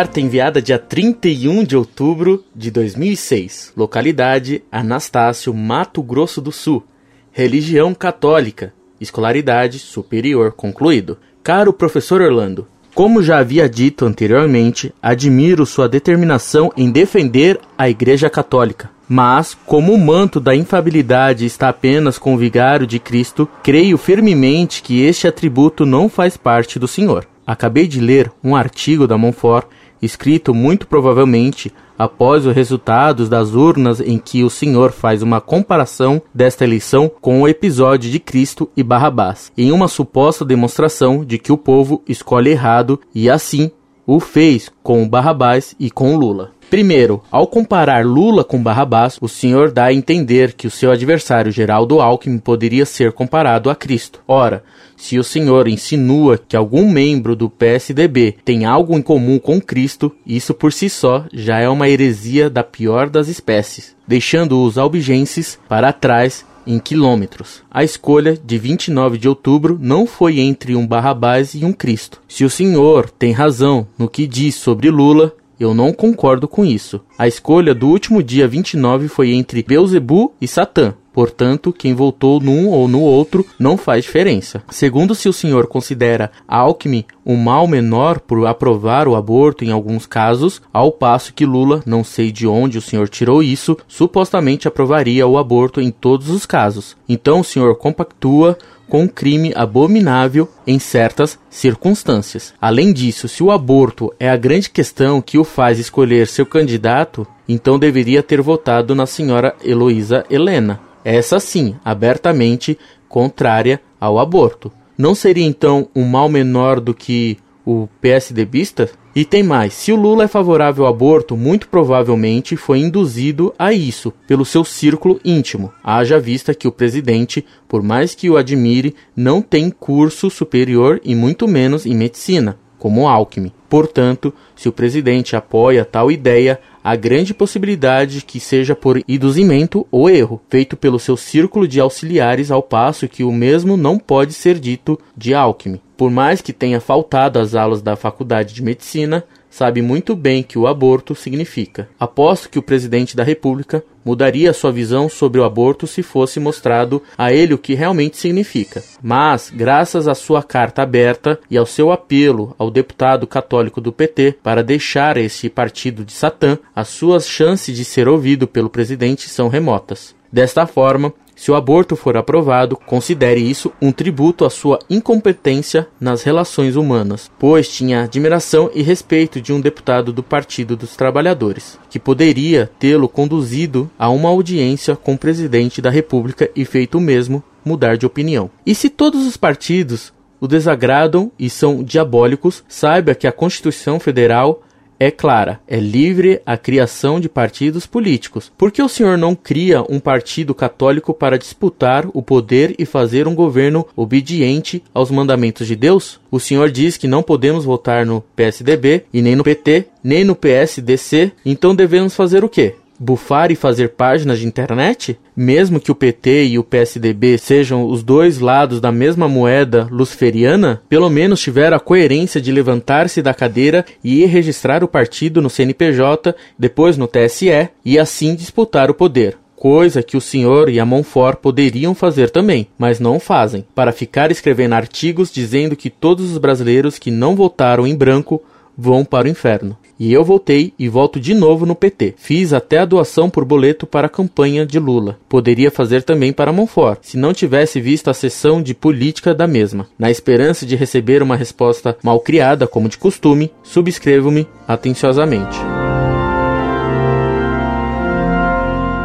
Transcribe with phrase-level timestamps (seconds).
[0.00, 3.74] Carta enviada dia 31 de outubro de 2006.
[3.76, 6.82] Localidade Anastácio, Mato Grosso do Sul.
[7.30, 8.72] Religião católica.
[8.98, 11.18] Escolaridade superior concluído.
[11.42, 18.30] Caro professor Orlando, como já havia dito anteriormente, admiro sua determinação em defender a Igreja
[18.30, 18.88] Católica.
[19.06, 24.82] Mas, como o manto da infabilidade está apenas com o vigário de Cristo, creio firmemente
[24.82, 27.26] que este atributo não faz parte do Senhor.
[27.46, 29.66] Acabei de ler um artigo da Monfort,
[30.02, 36.22] escrito muito provavelmente após os resultados das urnas em que o Senhor faz uma comparação
[36.34, 41.52] desta eleição com o episódio de Cristo e Barrabás, em uma suposta demonstração de que
[41.52, 43.70] o povo escolhe errado e assim
[44.12, 46.50] o fez com Barrabás e com Lula.
[46.68, 51.52] Primeiro, ao comparar Lula com Barrabás, o senhor dá a entender que o seu adversário
[51.52, 54.20] Geraldo Alckmin poderia ser comparado a Cristo.
[54.26, 54.64] Ora,
[54.96, 60.12] se o senhor insinua que algum membro do PSDB tem algo em comum com Cristo,
[60.26, 65.56] isso por si só já é uma heresia da pior das espécies, deixando os albigenses
[65.68, 67.62] para trás em quilômetros.
[67.70, 72.20] A escolha de 29 de outubro não foi entre um Barrabás e um Cristo.
[72.28, 77.02] Se o senhor tem razão no que diz sobre Lula, eu não concordo com isso.
[77.18, 80.94] A escolha do último dia 29 foi entre Beuzebu e Satã.
[81.12, 84.62] Portanto, quem votou num ou no outro não faz diferença.
[84.70, 90.06] Segundo, se o senhor considera Alckmin um mal menor por aprovar o aborto em alguns
[90.06, 95.26] casos, ao passo que Lula, não sei de onde o senhor tirou isso, supostamente aprovaria
[95.26, 96.96] o aborto em todos os casos.
[97.08, 98.56] Então o senhor compactua
[98.90, 102.52] com um crime abominável em certas circunstâncias.
[102.60, 107.26] Além disso, se o aborto é a grande questão que o faz escolher seu candidato,
[107.48, 110.80] então deveria ter votado na senhora Heloísa Helena.
[111.04, 112.76] Essa sim, abertamente
[113.08, 114.70] contrária ao aborto.
[114.98, 118.90] Não seria então um mal menor do que o PSDBista?
[119.14, 123.72] E tem mais: se o Lula é favorável ao aborto, muito provavelmente foi induzido a
[123.72, 125.72] isso pelo seu círculo íntimo.
[125.82, 131.14] Haja vista que o presidente, por mais que o admire, não tem curso superior e
[131.14, 133.52] muito menos em medicina, como Alckmin.
[133.68, 140.08] Portanto, se o presidente apoia tal ideia, há grande possibilidade que seja por induzimento ou
[140.08, 144.58] erro, feito pelo seu círculo de auxiliares, ao passo que o mesmo não pode ser
[144.58, 145.80] dito de Alckmin.
[145.96, 150.58] Por mais que tenha faltado às aulas da Faculdade de Medicina, sabe muito bem que
[150.58, 151.88] o aborto significa.
[151.98, 157.02] Aposto que o presidente da República mudaria sua visão sobre o aborto se fosse mostrado
[157.18, 158.82] a ele o que realmente significa.
[159.02, 164.38] Mas, graças à sua carta aberta e ao seu apelo ao deputado católico do PT
[164.42, 169.48] para deixar esse partido de Satã, as suas chances de ser ouvido pelo presidente são
[169.48, 170.14] remotas.
[170.32, 176.22] Desta forma, se o aborto for aprovado, considere isso um tributo à sua incompetência nas
[176.22, 181.98] relações humanas, pois tinha admiração e respeito de um deputado do Partido dos Trabalhadores, que
[181.98, 187.42] poderia tê-lo conduzido a uma audiência com o presidente da República e feito o mesmo
[187.64, 188.50] mudar de opinião.
[188.66, 194.62] E se todos os partidos o desagradam e são diabólicos, saiba que a Constituição Federal
[195.00, 198.52] é clara: é livre a criação de partidos políticos.
[198.58, 203.26] Por que o senhor não cria um partido católico para disputar o poder e fazer
[203.26, 206.20] um governo obediente aos mandamentos de Deus?
[206.30, 210.36] O senhor diz que não podemos votar no PSDB e nem no PT, nem no
[210.36, 212.74] PSDC, então devemos fazer o quê?
[213.00, 215.18] Bufar e fazer páginas de internet?
[215.34, 220.82] Mesmo que o PT e o PSDB sejam os dois lados da mesma moeda luciferiana,
[220.86, 225.48] pelo menos tiveram a coerência de levantar-se da cadeira e ir registrar o partido no
[225.48, 230.86] CNPJ, depois no TSE, e assim disputar o poder coisa que o senhor e a
[230.86, 236.38] Monfort poderiam fazer também, mas não fazem, para ficar escrevendo artigos dizendo que todos os
[236.38, 238.42] brasileiros que não votaram em branco
[238.74, 239.76] vão para o inferno.
[240.00, 242.14] E eu voltei e volto de novo no PT.
[242.16, 245.18] Fiz até a doação por boleto para a campanha de Lula.
[245.28, 249.86] Poderia fazer também para Monfort, se não tivesse visto a sessão de política da mesma.
[249.98, 255.58] Na esperança de receber uma resposta mal criada, como de costume, subscrevo-me atenciosamente.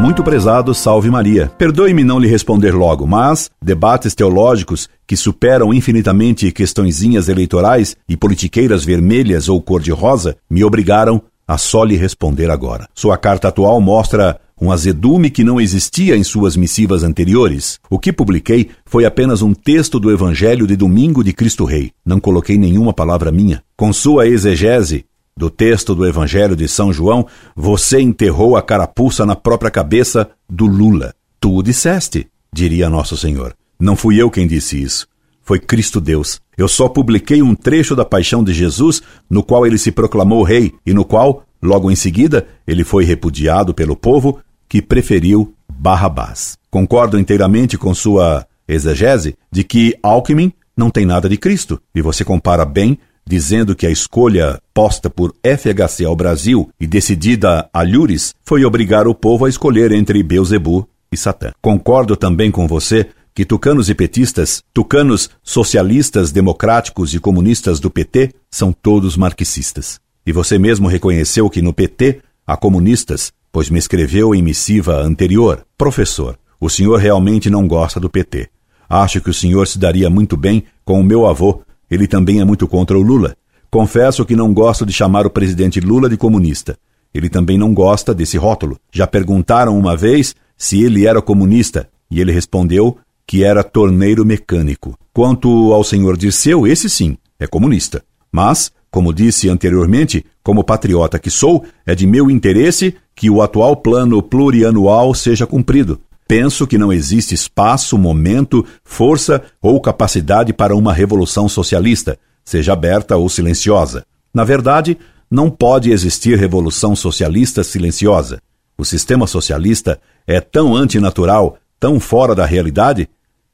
[0.00, 1.52] Muito prezado, salve Maria.
[1.58, 8.82] Perdoe-me não lhe responder logo, mas debates teológicos que superam infinitamente questõezinhas eleitorais e politiqueiras
[8.82, 12.88] vermelhas ou cor-de-rosa me obrigaram a só lhe responder agora.
[12.94, 17.78] Sua carta atual mostra um azedume que não existia em suas missivas anteriores.
[17.90, 21.92] O que publiquei foi apenas um texto do Evangelho de domingo de Cristo Rei.
[22.04, 23.62] Não coloquei nenhuma palavra minha.
[23.76, 25.04] Com sua exegese,
[25.40, 27.26] do texto do Evangelho de São João,
[27.56, 31.14] você enterrou a carapuça na própria cabeça do Lula.
[31.40, 33.54] Tu o disseste, diria Nosso Senhor.
[33.80, 35.08] Não fui eu quem disse isso.
[35.42, 36.42] foi Cristo Deus.
[36.58, 39.00] Eu só publiquei um trecho da paixão de Jesus,
[39.30, 43.72] no qual ele se proclamou rei e no qual, logo em seguida, ele foi repudiado
[43.72, 46.58] pelo povo que preferiu Barrabás.
[46.70, 52.24] Concordo inteiramente com sua exegese de que Alckmin não tem nada de Cristo, e você
[52.24, 52.98] compara bem
[53.30, 59.06] dizendo que a escolha posta por FHC ao Brasil e decidida a Lures foi obrigar
[59.06, 61.52] o povo a escolher entre Beuzebu e Satã.
[61.62, 68.34] Concordo também com você que tucanos e petistas, tucanos socialistas, democráticos e comunistas do PT
[68.50, 70.00] são todos marxistas.
[70.26, 75.64] E você mesmo reconheceu que no PT há comunistas, pois me escreveu em missiva anterior:
[75.78, 78.48] Professor, o senhor realmente não gosta do PT.
[78.88, 81.62] Acho que o senhor se daria muito bem com o meu avô.
[81.90, 83.36] Ele também é muito contra o Lula.
[83.70, 86.78] Confesso que não gosto de chamar o presidente Lula de comunista.
[87.12, 88.78] Ele também não gosta desse rótulo.
[88.92, 94.96] Já perguntaram uma vez se ele era comunista e ele respondeu que era torneiro mecânico.
[95.12, 98.02] Quanto ao senhor Dirceu, esse sim, é comunista.
[98.30, 103.76] Mas, como disse anteriormente, como patriota que sou, é de meu interesse que o atual
[103.76, 106.00] plano plurianual seja cumprido.
[106.30, 113.16] Penso que não existe espaço, momento, força ou capacidade para uma revolução socialista, seja aberta
[113.16, 114.06] ou silenciosa.
[114.32, 114.96] Na verdade,
[115.28, 118.40] não pode existir revolução socialista silenciosa.
[118.78, 123.08] O sistema socialista é tão antinatural, tão fora da realidade,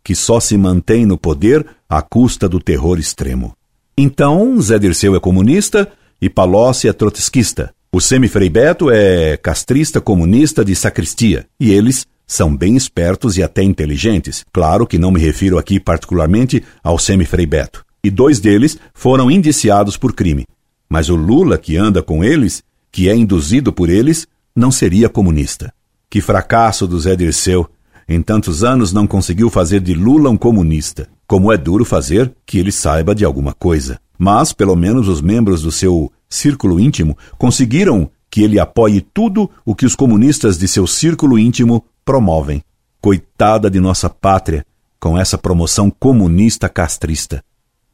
[0.04, 3.56] que só se mantém no poder à custa do terror extremo.
[3.96, 5.90] Então, Zé Dirceu é comunista
[6.20, 7.72] e Palocci é trotskista.
[7.90, 11.46] O Semifrei Beto é castrista comunista de sacristia.
[11.58, 14.44] E eles são bem espertos e até inteligentes.
[14.52, 17.84] Claro que não me refiro aqui particularmente ao Semifrei Beto.
[18.02, 20.44] E dois deles foram indiciados por crime.
[20.88, 25.72] Mas o Lula que anda com eles, que é induzido por eles, não seria comunista.
[26.08, 27.68] Que fracasso do Zé Dirceu.
[28.08, 31.08] Em tantos anos não conseguiu fazer de Lula um comunista.
[31.26, 34.00] Como é duro fazer que ele saiba de alguma coisa.
[34.18, 39.74] Mas, pelo menos, os membros do seu círculo íntimo conseguiram que ele apoie tudo o
[39.74, 42.62] que os comunistas de seu círculo íntimo promovem.
[43.00, 44.64] Coitada de nossa pátria,
[44.98, 47.44] com essa promoção comunista castrista.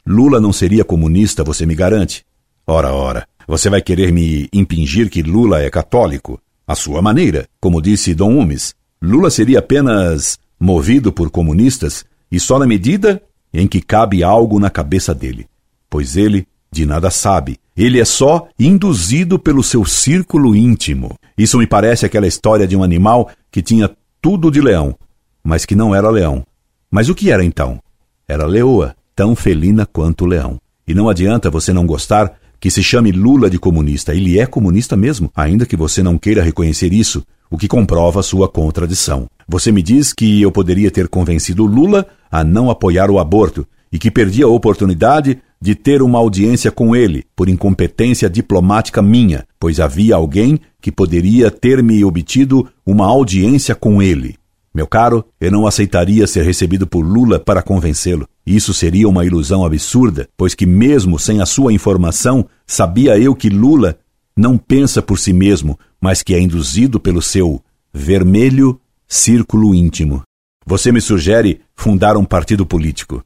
[0.06, 2.24] Lula não seria comunista, você me garante?
[2.66, 6.40] Ora, ora, você vai querer me impingir que Lula é católico?
[6.66, 12.58] À sua maneira, como disse Dom Umes, Lula seria apenas movido por comunistas e só
[12.58, 13.20] na medida
[13.52, 15.46] em que cabe algo na cabeça dele,
[15.90, 17.58] pois ele de nada sabe.
[17.76, 21.16] Ele é só induzido pelo seu círculo íntimo.
[21.36, 23.90] Isso me parece aquela história de um animal que tinha
[24.22, 24.96] tudo de leão,
[25.42, 26.46] mas que não era leão.
[26.88, 27.80] Mas o que era então?
[28.28, 30.60] Era leoa, tão felina quanto o leão.
[30.86, 34.14] E não adianta você não gostar que se chame Lula de comunista.
[34.14, 38.48] Ele é comunista mesmo, ainda que você não queira reconhecer isso, o que comprova sua
[38.48, 39.26] contradição.
[39.48, 43.98] Você me diz que eu poderia ter convencido Lula a não apoiar o aborto e
[43.98, 49.78] que perdi a oportunidade de ter uma audiência com ele por incompetência diplomática minha, pois
[49.78, 54.36] havia alguém que poderia ter me obtido uma audiência com ele.
[54.74, 58.26] Meu caro, eu não aceitaria ser recebido por Lula para convencê-lo.
[58.44, 63.50] Isso seria uma ilusão absurda, pois que mesmo sem a sua informação, sabia eu que
[63.50, 63.98] Lula
[64.34, 67.62] não pensa por si mesmo, mas que é induzido pelo seu
[67.92, 70.22] vermelho círculo íntimo.
[70.64, 73.22] Você me sugere fundar um partido político.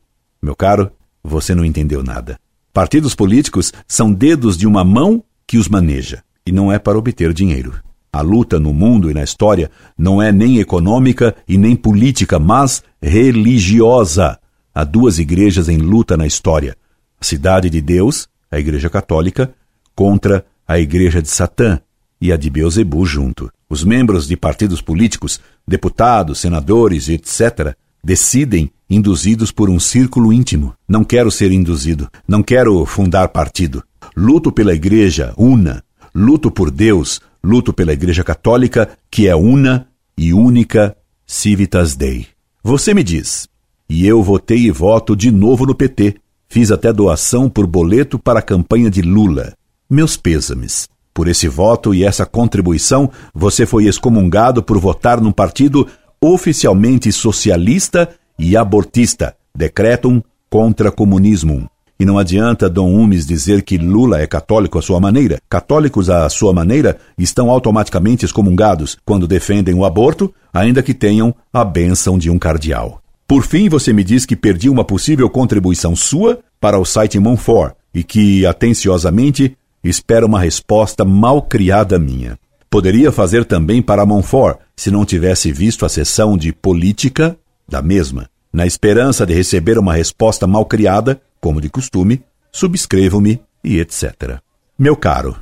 [0.47, 0.93] Meu caro,
[1.25, 2.39] você não entendeu nada.
[2.73, 7.33] Partidos políticos são dedos de uma mão que os maneja, e não é para obter
[7.33, 7.75] dinheiro.
[8.13, 12.85] A luta no mundo e na história não é nem econômica e nem política, mas
[13.03, 14.39] religiosa.
[14.73, 16.77] Há duas igrejas em luta na história:
[17.21, 19.53] a Cidade de Deus, a Igreja Católica,
[19.97, 21.81] contra a Igreja de Satã
[22.21, 23.51] e a de Beuzebu junto.
[23.69, 30.75] Os membros de partidos políticos, deputados, senadores, etc., decidem induzidos por um círculo íntimo.
[30.89, 33.83] Não quero ser induzido, não quero fundar partido.
[34.17, 35.83] Luto pela Igreja una,
[36.15, 42.27] luto por Deus, luto pela Igreja Católica, que é una e única Civitas Dei.
[42.63, 43.49] Você me diz,
[43.89, 46.17] e eu votei e voto de novo no PT.
[46.49, 49.55] Fiz até doação por boleto para a campanha de Lula.
[49.89, 50.89] Meus pêsames.
[51.13, 55.87] Por esse voto e essa contribuição, você foi excomungado por votar num partido
[56.21, 58.09] oficialmente socialista
[58.39, 61.67] e abortista, Decretum contra Comunismum.
[61.99, 65.39] E não adianta Dom Umes dizer que Lula é católico à sua maneira.
[65.49, 71.65] Católicos à sua maneira estão automaticamente excomungados quando defendem o aborto, ainda que tenham a
[71.65, 73.01] bênção de um cardeal.
[73.27, 77.75] Por fim, você me diz que perdi uma possível contribuição sua para o site Monfort
[77.95, 82.39] e que, atenciosamente, espera uma resposta mal criada minha.
[82.69, 88.29] Poderia fazer também para Monfort se não tivesse visto a seção de política da mesma.
[88.53, 94.39] Na esperança de receber uma resposta mal criada, como de costume, subscrevo-me e etc.
[94.79, 95.37] Meu caro,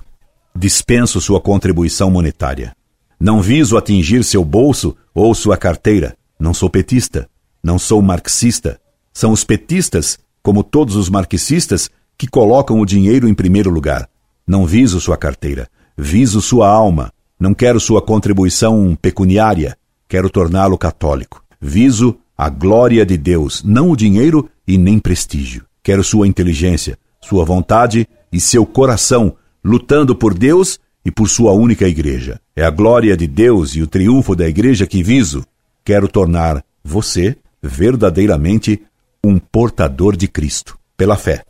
[0.54, 2.74] dispenso sua contribuição monetária.
[3.18, 6.16] Não viso atingir seu bolso ou sua carteira.
[6.38, 7.28] Não sou petista.
[7.62, 8.80] Não sou marxista.
[9.12, 14.08] São os petistas, como todos os marxistas, que colocam o dinheiro em primeiro lugar.
[14.46, 15.68] Não viso sua carteira.
[15.96, 17.12] Viso sua alma.
[17.38, 19.76] Não quero sua contribuição pecuniária.
[20.08, 21.42] Quero torná-lo católico.
[21.60, 25.64] Viso a glória de Deus, não o dinheiro e nem prestígio.
[25.82, 31.86] Quero sua inteligência, sua vontade e seu coração lutando por Deus e por sua única
[31.86, 32.40] igreja.
[32.56, 35.44] É a glória de Deus e o triunfo da igreja que viso.
[35.84, 38.82] Quero tornar você verdadeiramente
[39.24, 41.44] um portador de Cristo, pela fé,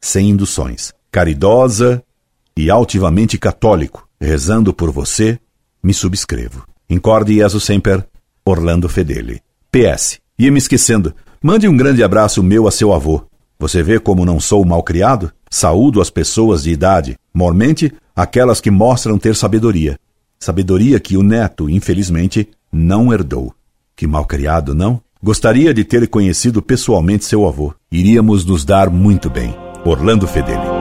[0.00, 2.02] sem induções, caridosa
[2.56, 5.38] e altivamente católico, rezando por você,
[5.82, 6.66] me subscrevo.
[6.88, 8.06] Incorde Jesus Semper,
[8.44, 9.40] Orlando Fedeli.
[9.70, 10.18] PS.
[10.38, 11.14] Ia me esquecendo.
[11.42, 13.24] Mande um grande abraço meu a seu avô.
[13.58, 15.32] Você vê como não sou mal criado?
[15.50, 19.98] Saúdo as pessoas de idade, mormente aquelas que mostram ter sabedoria.
[20.38, 23.54] Sabedoria que o neto, infelizmente, não herdou.
[23.96, 25.00] Que mal criado, não?
[25.22, 27.72] Gostaria de ter conhecido pessoalmente seu avô.
[27.90, 29.54] Iríamos nos dar muito bem.
[29.84, 30.73] Orlando Fedeli.